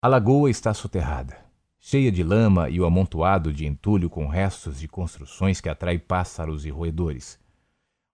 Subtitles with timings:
[0.00, 1.36] A lagoa está soterrada,
[1.80, 6.64] cheia de lama e o amontoado de entulho com restos de construções que atrai pássaros
[6.64, 7.36] e roedores.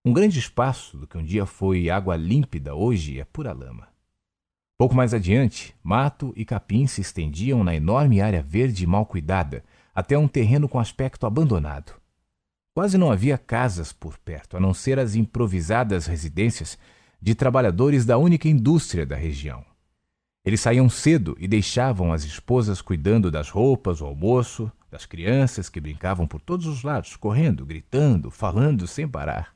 [0.02, 3.86] Um grande espaço do que um dia foi água límpida hoje é pura lama.
[4.78, 9.62] Pouco mais adiante, mato e capim se estendiam na enorme área verde mal cuidada,
[9.94, 11.92] até um terreno com aspecto abandonado.
[12.74, 16.78] Quase não havia casas por perto, a não ser as improvisadas residências
[17.20, 19.73] de trabalhadores da única indústria da região.
[20.44, 25.80] Eles saíam cedo e deixavam as esposas cuidando das roupas, o almoço, das crianças que
[25.80, 29.54] brincavam por todos os lados, correndo, gritando, falando sem parar.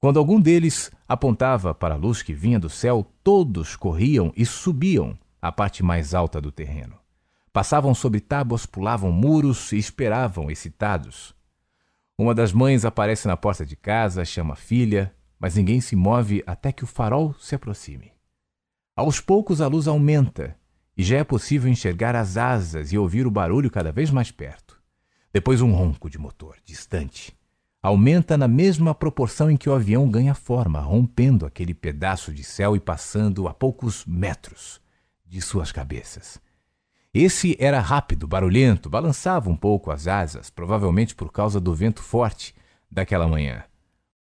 [0.00, 5.16] Quando algum deles apontava para a luz que vinha do céu, todos corriam e subiam
[5.40, 6.98] à parte mais alta do terreno.
[7.52, 11.34] Passavam sobre tábuas, pulavam muros e esperavam excitados
[12.22, 16.42] uma das mães aparece na porta de casa, chama a filha, mas ninguém se move
[16.46, 18.12] até que o farol se aproxime.
[18.94, 20.54] Aos poucos a luz aumenta
[20.94, 24.78] e já é possível enxergar as asas e ouvir o barulho cada vez mais perto.
[25.32, 27.34] Depois um ronco de motor, distante.
[27.82, 32.76] Aumenta na mesma proporção em que o avião ganha forma, rompendo aquele pedaço de céu
[32.76, 34.78] e passando a poucos metros
[35.26, 36.38] de suas cabeças.
[37.14, 42.54] Esse era rápido, barulhento, balançava um pouco as asas, provavelmente por causa do vento forte
[42.90, 43.64] daquela manhã.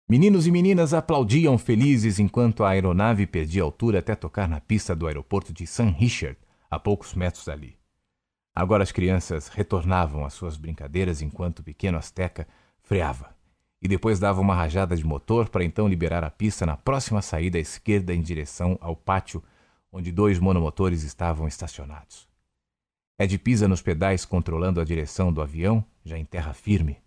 [0.08, 5.08] Meninos e meninas aplaudiam felizes enquanto a aeronave perdia altura até tocar na pista do
[5.08, 5.90] aeroporto de St.
[5.98, 6.38] Richard,
[6.70, 7.76] a poucos metros dali.
[8.54, 12.46] Agora as crianças retornavam às suas brincadeiras enquanto o pequeno Azteca
[12.84, 13.34] freava
[13.82, 17.58] e depois dava uma rajada de motor para então liberar a pista na próxima saída
[17.58, 19.42] à esquerda em direção ao pátio
[19.90, 22.28] onde dois monomotores estavam estacionados.
[23.18, 26.98] Ed pisa nos pedais controlando a direção do avião, já em terra firme.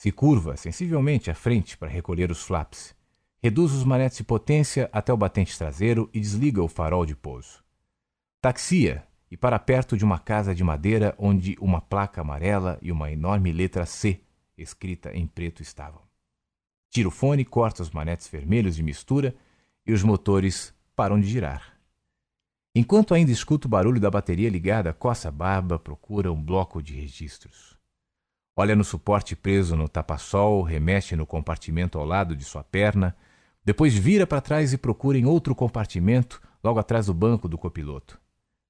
[0.00, 2.96] Se curva sensivelmente à frente para recolher os flaps.
[3.42, 7.62] Reduz os manetes de potência até o batente traseiro e desliga o farol de pouso.
[8.40, 13.12] Taxia e para perto de uma casa de madeira onde uma placa amarela e uma
[13.12, 14.22] enorme letra C
[14.56, 16.00] escrita em preto estavam.
[16.88, 19.36] Tira o fone, corta os manetes vermelhos de mistura
[19.86, 21.78] e os motores param de girar.
[22.74, 26.94] Enquanto ainda escuta o barulho da bateria ligada, coça a barba, procura um bloco de
[26.94, 27.79] registros.
[28.60, 33.16] Olha no suporte preso no tapa-sol, remexe no compartimento ao lado de sua perna,
[33.64, 38.20] depois vira para trás e procura em outro compartimento, logo atrás do banco do copiloto.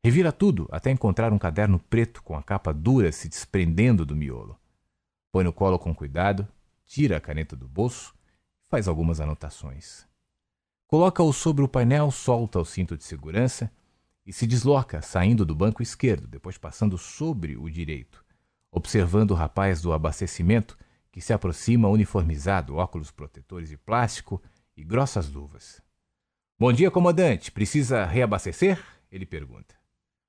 [0.00, 4.56] Revira tudo até encontrar um caderno preto com a capa dura se desprendendo do miolo.
[5.32, 6.46] Põe no colo com cuidado,
[6.86, 8.14] tira a caneta do bolso
[8.64, 10.06] e faz algumas anotações.
[10.86, 13.68] Coloca-o sobre o painel, solta o cinto de segurança
[14.24, 18.24] e se desloca, saindo do banco esquerdo, depois passando sobre o direito,
[18.70, 20.78] observando o rapaz do abastecimento
[21.10, 24.40] que se aproxima uniformizado, óculos protetores de plástico
[24.76, 25.82] e grossas luvas.
[26.58, 27.50] Bom dia, comandante.
[27.50, 28.78] Precisa reabastecer?
[29.10, 29.74] Ele pergunta.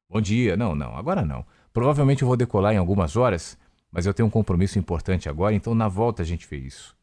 [0.10, 0.58] Bom dia.
[0.58, 1.46] Não, não, agora não.
[1.72, 3.58] Provavelmente eu vou decolar em algumas horas,
[3.92, 6.98] mas eu tenho um compromisso importante agora, então na volta a gente vê isso.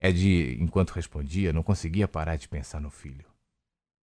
[0.00, 3.26] Ed, enquanto respondia, não conseguia parar de pensar no filho.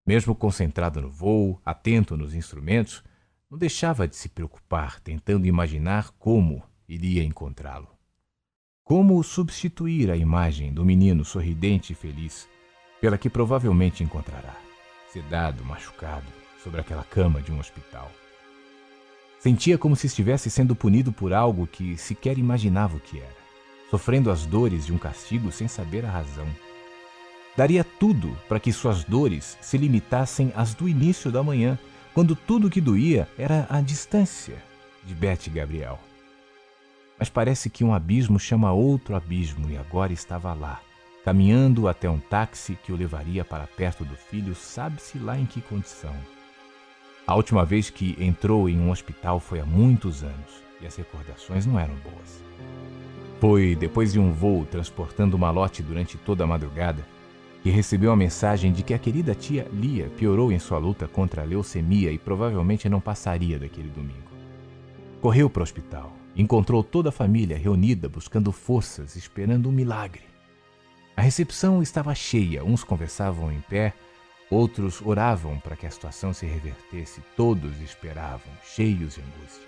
[0.07, 3.03] Mesmo concentrado no voo, atento nos instrumentos,
[3.51, 7.89] não deixava de se preocupar, tentando imaginar como iria encontrá-lo.
[8.85, 12.49] Como substituir a imagem do menino sorridente e feliz
[13.01, 14.57] pela que provavelmente encontrará,
[15.13, 16.27] sedado, machucado,
[16.63, 18.11] sobre aquela cama de um hospital.
[19.39, 23.37] Sentia como se estivesse sendo punido por algo que sequer imaginava o que era,
[23.91, 26.47] sofrendo as dores de um castigo sem saber a razão.
[27.57, 31.79] Daria tudo para que suas dores se limitassem às do início da manhã,
[32.19, 34.57] quando tudo que doía era a distância
[35.05, 36.01] de Beth e Gabriel.
[37.17, 40.81] Mas parece que um abismo chama outro abismo e agora estava lá,
[41.25, 45.61] caminhando até um táxi que o levaria para perto do filho, sabe-se lá em que
[45.61, 46.13] condição.
[47.25, 51.67] A última vez que entrou em um hospital foi há muitos anos e as recordações
[51.67, 52.43] não eram boas.
[53.39, 57.07] Foi depois de um voo transportando o malote durante toda a madrugada
[57.63, 61.43] que recebeu a mensagem de que a querida tia Lia piorou em sua luta contra
[61.43, 64.29] a leucemia e provavelmente não passaria daquele domingo.
[65.21, 70.23] Correu para o hospital, encontrou toda a família reunida buscando forças, esperando um milagre.
[71.17, 73.93] A recepção estava cheia, uns conversavam em pé,
[74.49, 79.67] outros oravam para que a situação se revertesse, todos esperavam, cheios de angústia.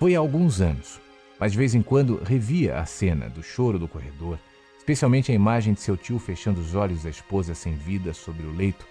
[0.00, 1.00] Foi há alguns anos,
[1.38, 4.38] mas de vez em quando revia a cena do choro do corredor
[4.88, 8.50] especialmente a imagem de seu tio fechando os olhos da esposa sem vida sobre o
[8.50, 8.86] leito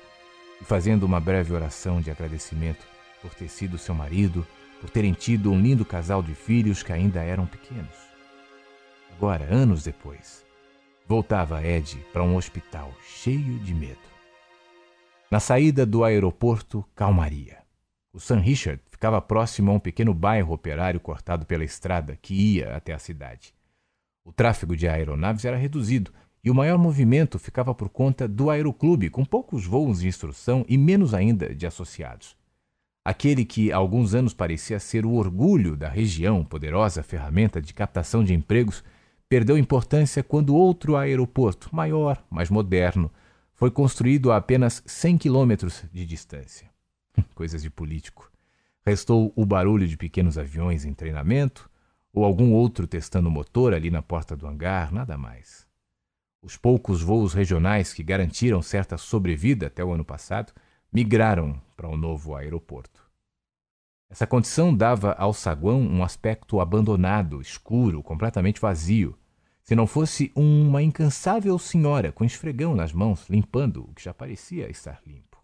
[0.62, 2.86] e fazendo uma breve oração de agradecimento
[3.20, 4.46] por ter sido seu marido,
[4.80, 7.96] por terem tido um lindo casal de filhos que ainda eram pequenos.
[9.12, 10.46] Agora, anos depois,
[11.08, 13.98] voltava Ed para um hospital cheio de medo.
[15.32, 17.58] Na saída do aeroporto, calmaria.
[18.14, 18.40] O St.
[18.40, 23.00] Richard ficava próximo a um pequeno bairro operário cortado pela estrada que ia até a
[23.00, 23.57] cidade.
[24.28, 26.12] O tráfego de aeronaves era reduzido
[26.44, 30.78] e o maior movimento ficava por conta do aeroclube, com poucos voos de instrução e
[30.78, 32.36] menos ainda de associados.
[33.06, 38.22] Aquele que há alguns anos parecia ser o orgulho da região, poderosa ferramenta de captação
[38.22, 38.84] de empregos,
[39.30, 43.10] perdeu importância quando outro aeroporto, maior, mais moderno,
[43.54, 46.70] foi construído a apenas 100 quilômetros de distância.
[47.34, 48.30] Coisas de político.
[48.86, 51.67] Restou o barulho de pequenos aviões em treinamento,
[52.18, 55.68] ou algum outro testando o motor ali na porta do hangar, nada mais.
[56.42, 60.52] Os poucos voos regionais que garantiram certa sobrevida até o ano passado
[60.92, 63.06] migraram para o um novo aeroporto.
[64.10, 69.16] Essa condição dava ao saguão um aspecto abandonado, escuro, completamente vazio,
[69.62, 74.68] se não fosse uma incansável senhora com esfregão nas mãos limpando o que já parecia
[74.72, 75.38] estar limpo.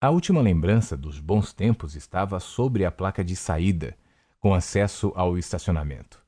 [0.00, 3.98] A última lembrança dos bons tempos estava sobre a placa de saída,
[4.40, 6.20] com acesso ao estacionamento.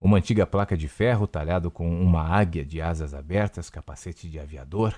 [0.00, 4.94] Uma antiga placa de ferro talhado com uma águia de asas abertas, capacete de aviador,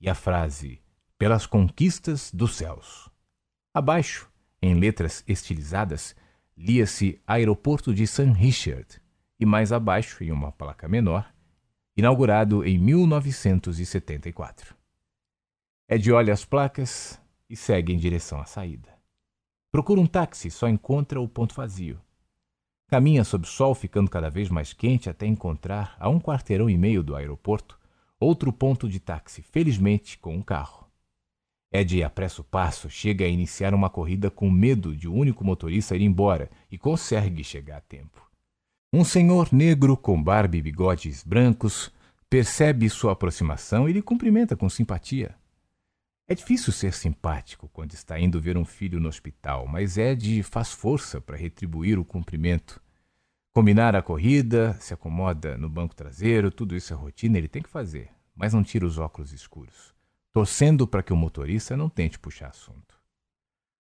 [0.00, 0.80] e a frase
[1.18, 3.10] pelas conquistas dos céus.
[3.74, 4.30] Abaixo,
[4.62, 6.14] em letras estilizadas,
[6.56, 8.32] lia-se Aeroporto de St.
[8.32, 9.02] Richard,
[9.38, 11.30] e mais abaixo, em uma placa menor,
[11.96, 14.74] inaugurado em 1974.
[15.88, 18.95] Ed olha as placas e segue em direção à saída.
[19.76, 22.00] Procura um táxi, só encontra o ponto vazio.
[22.88, 26.78] Caminha sob o sol, ficando cada vez mais quente até encontrar, a um quarteirão e
[26.78, 27.78] meio do aeroporto,
[28.18, 30.88] outro ponto de táxi, felizmente com um carro.
[31.70, 35.44] Ed apressa o passo, chega a iniciar uma corrida com medo de o um único
[35.44, 38.26] motorista ir embora e consegue chegar a tempo.
[38.90, 41.92] Um senhor negro com barba e bigodes brancos
[42.30, 45.34] percebe sua aproximação e lhe cumprimenta com simpatia.
[46.28, 50.72] É difícil ser simpático quando está indo ver um filho no hospital, mas Ed faz
[50.72, 52.82] força para retribuir o cumprimento.
[53.52, 57.68] Combinar a corrida, se acomoda no banco traseiro, tudo isso é rotina, ele tem que
[57.68, 59.96] fazer, mas não tira os óculos escuros
[60.36, 63.00] torcendo para que o motorista não tente puxar assunto.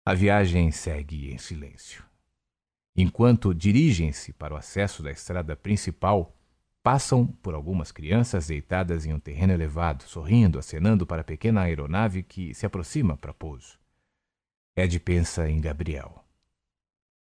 [0.04, 2.04] A viagem segue em silêncio.
[2.96, 6.36] Enquanto dirigem-se para o acesso da estrada principal,
[6.82, 12.22] passam por algumas crianças deitadas em um terreno elevado, sorrindo, acenando para a pequena aeronave
[12.22, 13.78] que se aproxima para pouso.
[14.76, 16.24] Ed pensa em Gabriel.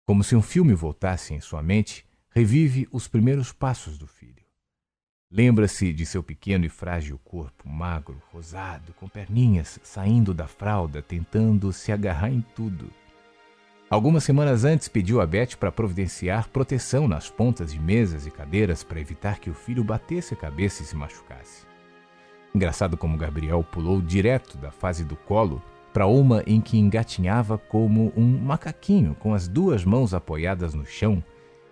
[0.06, 4.44] Como se um filme voltasse em sua mente, revive os primeiros passos do filho.
[5.30, 11.72] Lembra-se de seu pequeno e frágil corpo, magro, rosado, com perninhas saindo da fralda, tentando
[11.72, 12.90] se agarrar em tudo.
[13.88, 18.82] Algumas semanas antes pediu a Beth para providenciar proteção nas pontas de mesas e cadeiras
[18.82, 21.64] para evitar que o filho batesse a cabeça e se machucasse.
[22.52, 25.62] Engraçado como Gabriel pulou direto da fase do colo
[25.92, 31.22] para uma em que engatinhava como um macaquinho com as duas mãos apoiadas no chão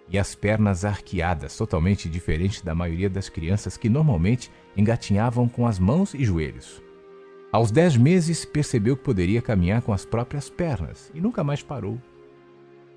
[0.08, 5.80] e as pernas arqueadas, totalmente diferente da maioria das crianças que normalmente engatinhavam com as
[5.80, 6.80] mãos e joelhos.
[7.54, 12.02] Aos dez meses, percebeu que poderia caminhar com as próprias pernas e nunca mais parou.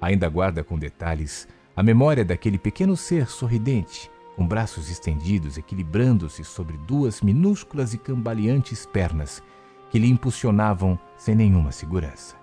[0.02, 6.76] Ainda guarda com detalhes a memória daquele pequeno ser sorridente, com braços estendidos, equilibrando-se sobre
[6.76, 9.44] duas minúsculas e cambaleantes pernas
[9.92, 12.36] que lhe impulsionavam sem nenhuma segurança.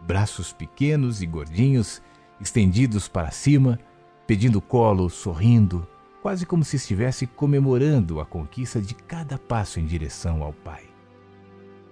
[0.00, 2.02] Braços pequenos e gordinhos
[2.40, 3.78] estendidos para cima,
[4.26, 5.86] pedindo colo, sorrindo,
[6.20, 10.85] quase como se estivesse comemorando a conquista de cada passo em direção ao Pai.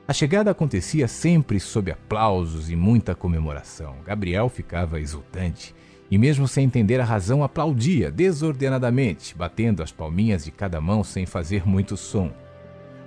[0.07, 3.97] A chegada acontecia sempre sob aplausos e muita comemoração.
[4.05, 5.75] Gabriel ficava exultante
[6.11, 11.25] e, mesmo sem entender a razão, aplaudia desordenadamente, batendo as palminhas de cada mão sem
[11.25, 12.31] fazer muito som.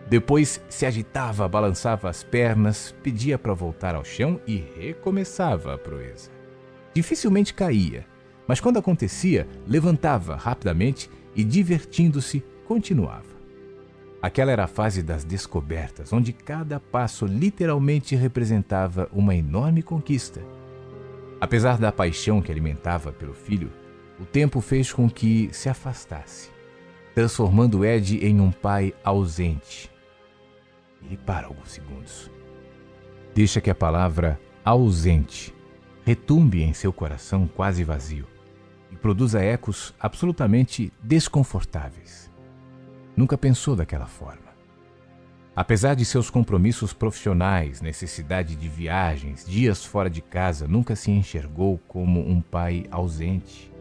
[0.10, 6.32] Depois se agitava, balançava as pernas, pedia para voltar ao chão e recomeçava a proeza.
[6.96, 8.08] Dificilmente caía,
[8.48, 13.37] mas quando acontecia, levantava rapidamente e, divertindo-se, continuava.
[14.22, 20.42] Aquela era a fase das descobertas, onde cada passo literalmente representava uma enorme conquista.
[21.40, 23.72] Apesar da paixão que alimentava pelo filho,
[24.20, 26.50] o tempo fez com que se afastasse,
[27.14, 29.92] transformando Ed em um pai ausente.
[31.04, 32.32] Ele para alguns segundos.
[33.36, 35.54] Deixa que a palavra ausente
[36.04, 38.26] retumbe em seu coração quase vazio
[38.92, 42.32] e produza ecos absolutamente desconfortáveis.
[43.18, 44.56] Nunca pensou daquela forma.
[45.56, 51.80] Apesar de seus compromissos profissionais, necessidade de viagens, dias fora de casa, nunca se enxergou
[51.88, 53.74] como um pai ausente.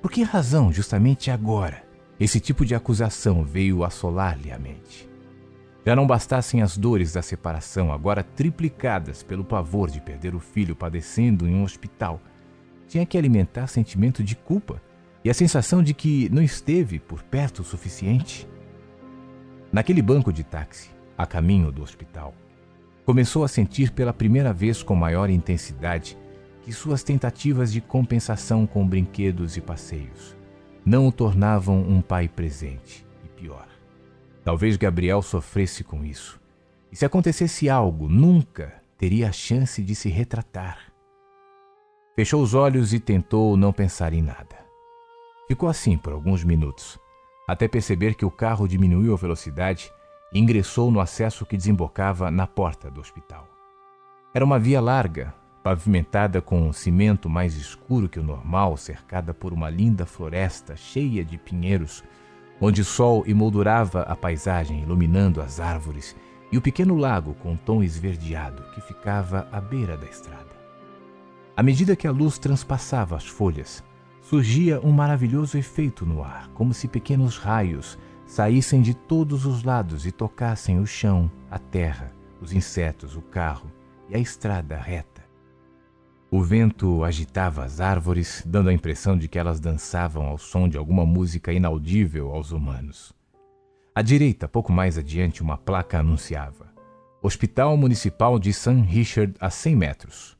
[0.00, 1.82] Por que razão, justamente agora,
[2.20, 5.10] esse tipo de acusação veio assolar-lhe a mente?
[5.84, 10.76] Já não bastassem as dores da separação, agora triplicadas pelo pavor de perder o filho
[10.76, 12.20] padecendo em um hospital,
[12.86, 14.80] tinha que alimentar sentimento de culpa
[15.24, 18.48] e a sensação de que não esteve por perto o suficiente.
[19.72, 22.34] Naquele banco de táxi, a caminho do hospital,
[23.04, 26.16] começou a sentir pela primeira vez com maior intensidade
[26.62, 30.38] que suas tentativas de compensação com brinquedos e passeios
[30.88, 33.68] não o tornavam um pai presente, e pior.
[34.42, 36.40] Talvez Gabriel sofresse com isso.
[36.90, 40.90] E se acontecesse algo, nunca teria a chance de se retratar.
[42.16, 44.67] Fechou os olhos e tentou não pensar em nada.
[45.48, 47.00] Ficou assim por alguns minutos,
[47.48, 49.90] até perceber que o carro diminuiu a velocidade
[50.30, 53.48] e ingressou no acesso que desembocava na porta do hospital.
[54.34, 59.54] Era uma via larga, pavimentada com um cimento mais escuro que o normal, cercada por
[59.54, 62.04] uma linda floresta cheia de pinheiros,
[62.60, 66.14] onde o sol emoldurava a paisagem, iluminando as árvores
[66.52, 70.58] e o pequeno lago com um tom esverdeado que ficava à beira da estrada.
[71.56, 73.82] À medida que a luz transpassava as folhas,
[74.28, 80.04] surgia um maravilhoso efeito no ar, como se pequenos raios saíssem de todos os lados
[80.04, 83.72] e tocassem o chão, a terra, os insetos, o carro
[84.06, 85.24] e a estrada reta.
[86.30, 90.76] O vento agitava as árvores, dando a impressão de que elas dançavam ao som de
[90.76, 93.14] alguma música inaudível aos humanos.
[93.94, 96.70] À direita, pouco mais adiante, uma placa anunciava:
[97.22, 98.82] Hospital Municipal de St.
[98.82, 100.36] Richard a 100 metros.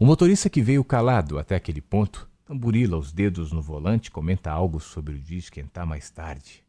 [0.00, 4.80] O motorista que veio calado até aquele ponto tamburila os dedos no volante comenta algo
[4.80, 6.64] sobre o dia esquentar mais tarde.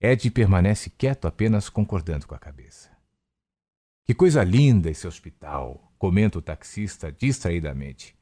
[0.00, 2.88] Ed permanece quieto, apenas concordando com a cabeça.
[4.04, 8.14] Que coisa linda esse hospital, comenta o taxista distraidamente,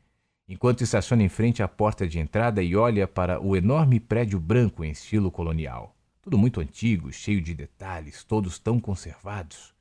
[0.48, 4.82] enquanto estaciona em frente à porta de entrada e olha para o enorme prédio branco
[4.82, 5.94] em estilo colonial.
[6.22, 9.73] Tudo muito antigo, cheio de detalhes, todos tão conservados.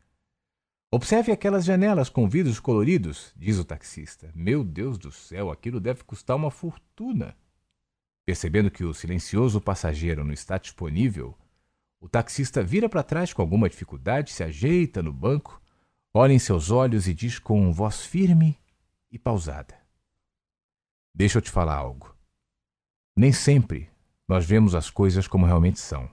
[0.94, 4.32] Observe aquelas janelas com vidros coloridos, diz o taxista.
[4.36, 7.36] Meu Deus do céu, aquilo deve custar uma fortuna.
[8.24, 11.36] Percebendo que o silencioso passageiro não está disponível,
[12.00, 15.60] o taxista vira para trás com alguma dificuldade, se ajeita no banco,
[16.14, 18.56] olha em seus olhos e diz com voz firme
[19.12, 19.76] e pausada:
[21.12, 22.16] Deixa eu te falar algo.
[23.16, 23.90] Nem sempre
[24.28, 26.08] nós vemos as coisas como realmente são.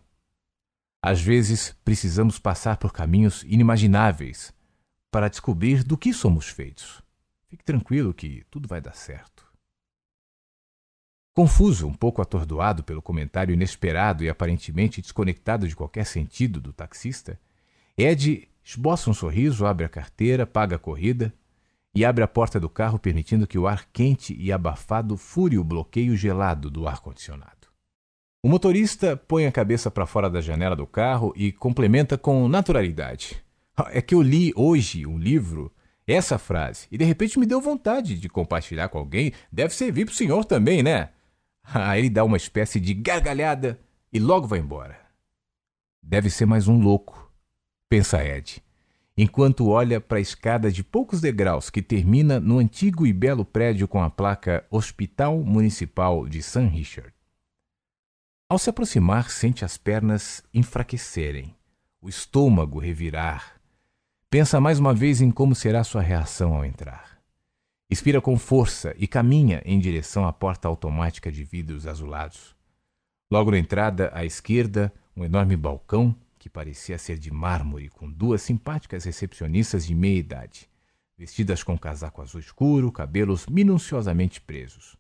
[1.03, 4.59] Às vezes precisamos passar por caminhos inimagináveis
[5.11, 7.03] para descobrir do que somos feitos.
[7.49, 9.51] Fique tranquilo que tudo vai dar certo.
[11.35, 17.41] Confuso, um pouco atordoado pelo comentário inesperado e aparentemente desconectado de qualquer sentido do taxista,
[17.97, 21.33] Ed esboça um sorriso, abre a carteira, paga a corrida
[21.95, 25.65] e abre a porta do carro, permitindo que o ar quente e abafado fure o
[25.65, 27.69] bloqueio gelado do ar-condicionado.
[28.43, 33.43] O motorista põe a cabeça para fora da janela do carro e complementa com naturalidade.
[33.91, 35.73] É que eu li hoje um livro,
[36.07, 39.33] essa frase, e de repente me deu vontade de compartilhar com alguém.
[39.51, 41.11] Deve servir para o senhor também, né?
[41.73, 43.81] Aí ele dá uma espécie de gargalhada
[44.13, 44.99] e logo vai embora.
[46.03, 47.31] Deve ser mais um louco,
[47.89, 48.63] pensa Ed,
[49.17, 53.87] enquanto olha para a escada de poucos degraus que termina no antigo e belo prédio
[53.87, 56.67] com a placa Hospital Municipal de St.
[56.67, 57.13] Richard.
[58.49, 61.55] Ao se aproximar, sente as pernas enfraquecerem,
[62.01, 63.60] o estômago revirar,
[64.33, 67.19] Pensa mais uma vez em como será sua reação ao entrar.
[67.91, 72.55] Expira com força e caminha em direção à porta automática de vidros azulados.
[73.29, 78.41] Logo na entrada, à esquerda, um enorme balcão que parecia ser de mármore, com duas
[78.41, 80.71] simpáticas recepcionistas de meia idade,
[81.19, 84.97] vestidas com casaco azul escuro, cabelos minuciosamente presos.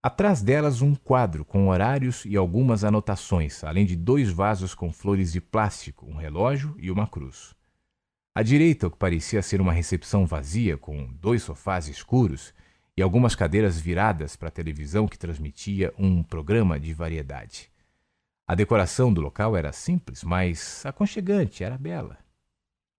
[0.00, 5.32] Atrás delas, um quadro com horários e algumas anotações, além de dois vasos com flores
[5.32, 7.52] de plástico, um relógio e uma cruz.
[8.36, 12.52] À direita, o que parecia ser uma recepção vazia, com dois sofás escuros
[12.96, 17.70] e algumas cadeiras viradas para a televisão que transmitia um programa de variedade.
[18.44, 22.18] A decoração do local era simples, mas aconchegante, era bela.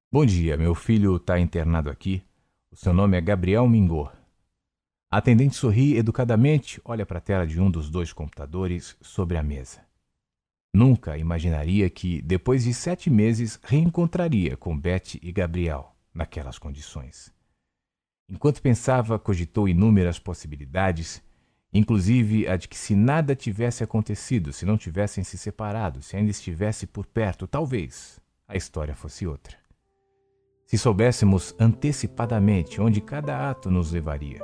[0.09, 2.23] Bom dia, meu filho está internado aqui.
[2.71, 4.09] O seu nome é Gabriel Mingô.
[5.11, 9.43] A atendente sorri educadamente, olha para a tela de um dos dois computadores sobre a
[9.43, 9.84] mesa.
[10.75, 17.33] Nunca imaginaria que, depois de sete meses, reencontraria com Beth e Gabriel naquelas condições.
[18.27, 21.23] Enquanto pensava, cogitou inúmeras possibilidades,
[21.73, 26.31] inclusive a de que, se nada tivesse acontecido, se não tivessem se separado, se ainda
[26.31, 29.57] estivesse por perto, talvez a história fosse outra.
[30.65, 34.41] Se soubéssemos antecipadamente onde cada ato nos levaria,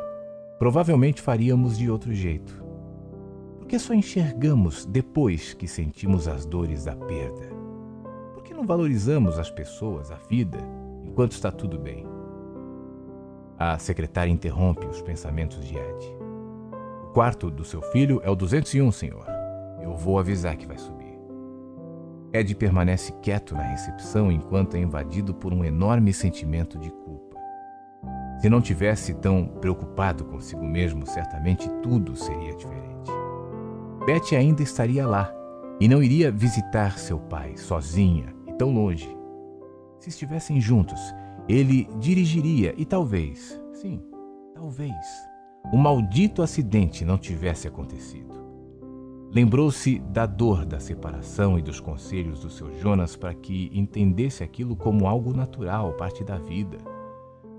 [0.57, 2.60] provavelmente faríamos de outro jeito
[3.71, 7.47] que só enxergamos depois que sentimos as dores da perda?
[8.33, 10.59] Por que não valorizamos as pessoas, a vida,
[11.05, 12.05] enquanto está tudo bem?
[13.57, 16.17] A secretária interrompe os pensamentos de Ed.
[17.05, 19.25] O quarto do seu filho é o 201, senhor.
[19.81, 21.17] Eu vou avisar que vai subir.
[22.33, 27.37] Ed permanece quieto na recepção enquanto é invadido por um enorme sentimento de culpa.
[28.41, 33.20] Se não tivesse tão preocupado consigo mesmo, certamente tudo seria diferente.
[34.05, 35.31] Betty ainda estaria lá
[35.79, 39.09] e não iria visitar seu pai sozinha e tão longe.
[39.99, 40.99] Se estivessem juntos,
[41.47, 44.01] ele dirigiria e talvez, sim,
[44.55, 44.95] talvez,
[45.71, 48.41] o maldito acidente não tivesse acontecido.
[49.31, 54.75] Lembrou-se da dor da separação e dos conselhos do seu Jonas para que entendesse aquilo
[54.75, 56.79] como algo natural, parte da vida.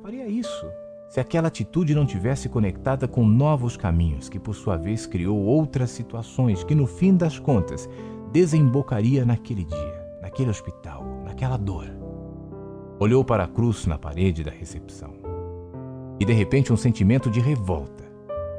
[0.03, 0.67] Faria isso
[1.13, 5.91] se aquela atitude não tivesse conectada com novos caminhos, que por sua vez criou outras
[5.91, 7.87] situações que, no fim das contas,
[8.33, 11.85] desembocaria naquele dia, naquele hospital, naquela dor.
[12.99, 15.13] Olhou para a cruz na parede da recepção.
[16.19, 18.05] E de repente um sentimento de revolta,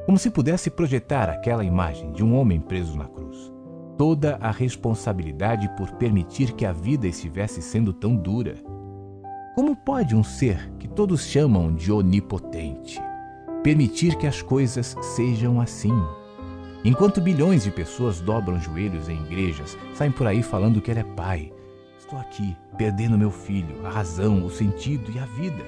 [0.06, 3.52] como se pudesse projetar aquela imagem de um homem preso na cruz.
[3.98, 8.58] Toda a responsabilidade por permitir que a vida estivesse sendo tão dura.
[9.56, 13.00] Como pode um ser que todos chamam de onipotente
[13.62, 15.94] permitir que as coisas sejam assim?
[16.84, 21.04] Enquanto bilhões de pessoas dobram joelhos em igrejas, saem por aí falando que ele é
[21.04, 21.54] pai.
[22.00, 25.64] Estou aqui, perdendo meu filho, a razão, o sentido e a vida.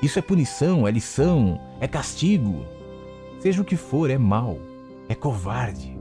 [0.00, 2.64] Isso é punição, é lição, é castigo.
[3.40, 4.60] Seja o que for, é mal,
[5.08, 5.98] é covarde.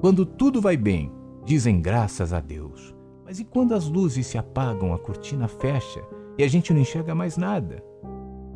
[0.00, 1.12] Quando tudo vai bem,
[1.44, 2.92] dizem graças a Deus.
[3.24, 6.02] Mas e quando as luzes se apagam, a cortina fecha
[6.38, 7.82] e a gente não enxerga mais nada?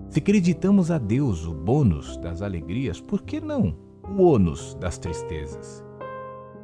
[0.08, 3.76] Se acreditamos a Deus o bônus das alegrias, por que não
[4.08, 5.84] o ônus das tristezas.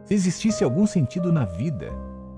[0.04, 1.92] Se existisse algum sentido na vida,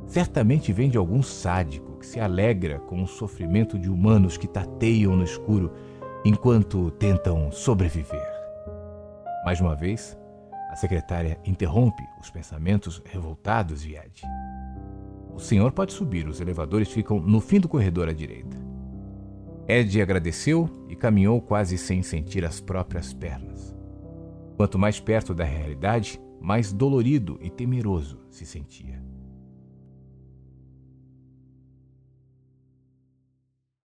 [0.06, 5.16] certamente vem de algum sádico que se alegra com o sofrimento de humanos que tateiam
[5.16, 5.72] no escuro
[6.24, 8.26] enquanto tentam sobreviver.
[9.44, 10.18] Mais uma vez,
[10.70, 14.22] a secretária interrompe os pensamentos revoltados de Ed.
[15.34, 18.63] O senhor pode subir, os elevadores ficam no fim do corredor à direita.
[19.68, 23.74] Ed agradeceu e caminhou quase sem sentir as próprias pernas.
[24.56, 29.03] Quanto mais perto da realidade, mais dolorido e temeroso se sentia.